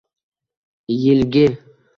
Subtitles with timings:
[1.01, 1.45] -yilgi